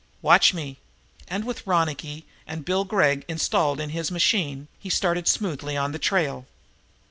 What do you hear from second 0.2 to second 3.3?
"Watch me!" And, with Ronicky and Bill Gregg